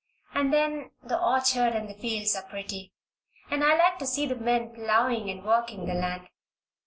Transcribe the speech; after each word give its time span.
And 0.33 0.51
then, 0.51 0.89
the 1.03 1.21
orchard 1.23 1.75
and 1.75 1.87
the 1.87 1.93
fields 1.93 2.35
are 2.35 2.41
pretty. 2.41 2.91
And 3.51 3.63
I 3.63 3.75
like 3.77 3.99
to 3.99 4.07
see 4.07 4.25
the 4.25 4.33
men 4.35 4.73
ploughing 4.73 5.29
and 5.29 5.45
working 5.45 5.85
the 5.85 5.93
land. 5.93 6.27